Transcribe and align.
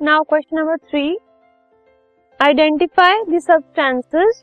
Now 0.00 0.22
question 0.22 0.56
number 0.56 0.76
three 0.90 1.02
identify 2.40 3.22
the 3.30 3.38
substances 3.38 4.42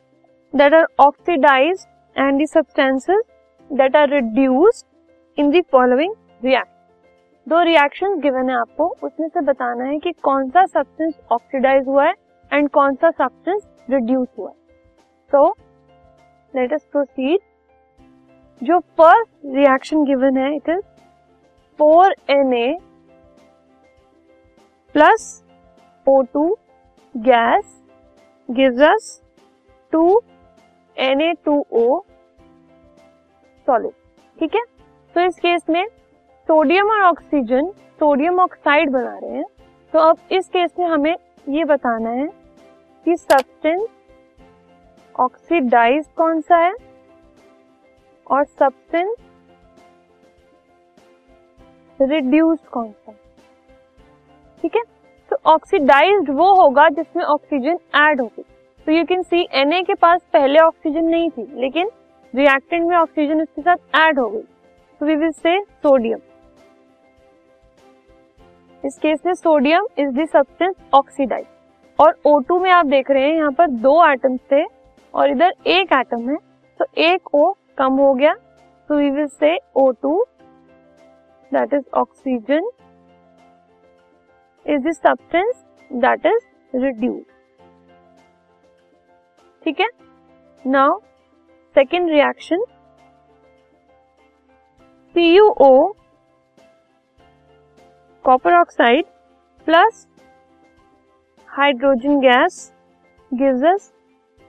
that 0.54 0.74
are 0.74 0.86
oxidised 1.00 2.20
and 2.20 2.42
the 2.42 2.46
substances 2.48 3.22
that 3.70 3.96
are 3.96 4.10
reduced 4.10 5.40
in 5.40 5.50
the 5.52 5.62
following 5.72 6.14
reaction 6.44 7.50
दो 7.50 7.62
reaction 7.64 8.20
given 8.22 8.50
है 8.50 8.56
आपको। 8.56 8.88
उसमें 9.04 9.28
से 9.28 9.42
बताना 9.46 9.86
है 9.86 9.98
कि 10.00 10.12
कौन 10.24 10.50
सा 10.50 10.66
सब्सटेंस 10.66 11.14
ऑक्सीडाइज 11.32 11.88
हुआ 11.88 12.06
है 12.06 12.14
एंड 12.52 12.70
कौन 12.70 12.96
सा 12.96 13.12
सब्सटेंस 13.12 13.68
रिड्यूस 13.90 14.28
हुआ 14.38 14.50
है। 14.50 14.56
सो 15.32 15.48
लेट 16.54 16.74
अस 16.74 16.86
प्रोसीड 16.92 17.40
जो 18.62 18.80
फ़र्स्ट 18.80 19.56
रिएक्शन 19.56 20.06
गिवन 20.06 20.38
है 20.38 20.56
it 20.56 20.70
is 20.70 20.86
four 21.80 22.16
N 22.30 22.54
A 22.54 22.78
plus 24.96 25.44
O 26.08 26.22
two 26.34 26.48
gas 27.16 27.76
gives 28.50 28.82
us 28.90 29.22
two 29.94 30.22
N 30.98 31.22
A 31.22 31.34
two 31.46 31.60
O 31.72 32.00
solid 33.68 33.92
ठीक 34.38 34.56
है? 34.56 34.62
तो 35.16 35.22
इस 35.22 35.40
केस 35.40 35.70
में 35.70 35.86
सोडियम 36.50 36.90
और 36.92 37.02
ऑक्सीजन 37.04 37.72
सोडियम 38.00 38.40
ऑक्साइड 38.40 38.90
बना 38.92 39.18
रहे 39.18 39.38
हैं। 39.38 39.46
तो 39.94 40.00
अब 40.00 40.18
इस 40.32 40.48
केस 40.50 40.72
में 40.80 40.86
हमें 40.88 41.16
ये 41.48 41.64
बताना 41.66 42.10
है 42.10 42.28
कि 43.06 43.16
सब्सटेंस 43.18 43.88
ऑक्सीडाइज 45.16 46.06
कौन 46.18 46.42
सा 46.42 46.58
है 46.58 46.74
और 48.28 48.44
सब्सटेंस 48.46 49.16
रिड्यूस 52.00 52.60
कौन 52.72 52.92
सा 52.92 53.12
ठीक 54.62 54.76
है? 54.76 54.82
ऑक्सीडाइज्ड 55.48 56.30
वो 56.30 56.54
होगा 56.56 56.88
जिसमें 56.90 57.24
ऑक्सीजन 57.26 57.78
ऐड 57.96 58.22
होगी। 58.22 58.44
तो 58.88 58.92
यू 58.92 59.04
कैन 59.06 59.22
सी 59.24 59.48
एन 59.54 59.82
के 59.84 59.94
पास 59.96 60.22
पहले 60.34 60.60
ऑक्सीजन 60.60 61.06
नहीं 61.06 61.30
थी, 61.30 61.48
लेकिन 61.56 61.90
रिएक्टेंट 62.34 62.88
में 62.90 62.96
ऑक्सीजन 62.98 63.42
उसके 63.42 63.62
साथ 63.62 63.96
ऐड 63.98 64.20
हो 64.20 64.30
गई। 64.30 64.42
तो 64.42 65.06
वी 65.06 65.16
विल 65.16 65.32
से 65.32 65.60
सोडियम 65.60 66.20
इस 68.84 68.98
केस 68.98 69.20
में 69.26 69.34
sodium 69.34 69.88
is 70.00 70.10
the 70.12 70.26
substance 70.28 70.76
oxidise 70.94 71.46
और 72.00 72.18
O2 72.28 72.60
में 72.62 72.70
आप 72.72 72.86
देख 72.86 73.12
रहे 73.12 73.24
हैं, 73.24 73.36
यहाँ 73.36 73.52
पर 73.52 73.68
दो 73.68 74.04
एटम्स 74.06 74.40
थे 74.52 74.64
और 75.14 75.30
इधर 75.32 75.54
एक 75.68 75.94
एटम 75.94 76.30
है। 76.30 76.38
तो 76.80 76.86
एक 76.98 77.30
O 77.36 77.54
कम 77.78 77.94
हो 77.94 78.14
गया। 78.14 78.34
तो 78.90 78.96
we 78.96 79.10
will 79.10 79.28
say 79.30 79.58
O2 79.78 80.20
that 81.52 81.74
is 81.74 81.84
oxygen 81.94 82.70
is 84.68 84.88
the 84.88 84.92
substance 84.94 85.64
that 85.92 86.26
is 86.26 86.46
reduce 86.74 87.24
ठीक 89.62 89.80
है? 89.80 89.88
Now 90.66 91.00
second 91.76 92.10
reaction 92.10 92.66
CuO 95.16 95.94
copper 98.26 98.54
oxide 98.54 99.06
plus 99.68 100.06
hydrogen 101.50 102.20
gas 102.20 102.60
gives 103.32 103.64
us 103.66 103.92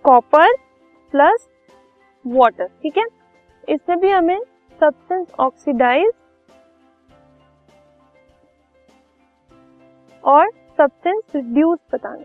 copper 0.05 0.55
plus 1.15 1.49
water 2.25 2.67
ठीक 2.83 2.99
है? 2.99 3.05
इसमें 3.69 3.99
भी 4.01 4.11
हमें 4.11 4.39
सब्सटेंस 4.81 5.27
ऑक्सीडाइज 5.41 6.11
और 10.25 10.51
सब्सटेंस 10.79 11.23
रिड्यूस 11.35 11.79
बताना। 11.95 12.25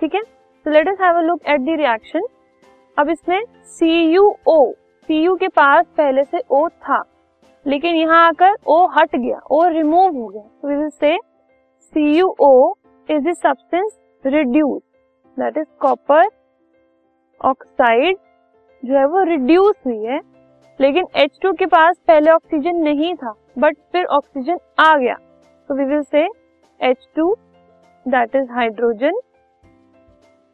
ठीक 0.00 0.14
है? 0.14 0.22
तो 0.66 0.70
let 0.70 0.88
us 0.88 1.00
have 1.00 1.16
a 1.16 1.20
look 1.22 1.40
at 1.48 1.60
the 1.60 1.76
reaction 1.78 2.26
अब 2.96 3.08
इसमें 3.10 3.42
सी 3.68 3.90
यू 4.12 4.28
ओ 4.48 4.72
सी 5.08 5.22
यू 5.24 5.34
के 5.36 5.48
पास 5.50 5.86
पहले 5.96 6.24
से 6.24 6.40
ओ 6.50 6.68
था, 6.68 7.02
लेकिन 7.66 7.94
यहाँ 7.96 8.26
आकर 8.26 8.56
ओ 8.66 8.86
हट 8.96 9.16
गया 9.16 9.40
ओ 9.50 9.62
रिमूव 9.68 10.16
हो 10.16 10.26
गया। 10.26 10.42
तो 10.42 10.68
will 10.68 10.88
say 10.90 11.16
C 11.94 12.18
U 12.18 12.34
O 12.40 12.74
is 13.08 13.22
the 13.22 13.34
substance 13.36 13.98
reduce 14.24 14.82
that 15.36 15.56
is 15.58 15.66
copper 15.80 16.28
oxide 17.40 18.16
जो 18.82 18.98
है 18.98 19.06
वो 19.06 19.22
रिड्यूस 19.24 19.74
हुई 19.86 20.04
है। 20.04 20.20
लेकिन 20.82 21.04
H2 21.18 21.56
के 21.58 21.66
पास 21.66 21.96
पहले 22.08 22.30
ऑक्सीजन 22.30 22.76
नहीं 22.82 23.14
था 23.14 23.34
बट 23.58 23.76
फिर 23.92 24.04
ऑक्सीजन 24.16 24.58
आ 24.80 24.96
गया। 24.96 25.14
तो 25.70 25.74
we 25.74 25.84
will 25.84 26.02
say 26.02 26.26
H2 26.80 27.26
that 28.06 28.36
is 28.36 28.50
hydrogen 28.52 29.20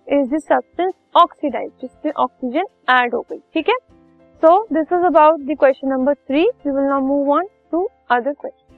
is 0.06 0.34
the 0.34 0.38
substance 0.38 0.92
oxidise 1.16 1.70
जिसमें 1.80 2.12
ऑक्सीजन 2.14 2.66
ऐड 2.90 3.14
हो 3.14 3.20
गई, 3.30 3.38
ठीक 3.54 3.68
है? 3.68 3.76
So 4.42 4.58
this 4.72 4.92
is 4.92 5.06
about 5.06 5.40
the 5.40 5.56
question 5.60 5.88
number 5.88 6.14
three 6.14 6.42
we 6.66 6.70
will 6.70 6.84
now 6.84 7.00
move 7.06 7.32
on 7.36 7.46
to 7.72 7.88
other 8.10 8.32
question 8.32 8.77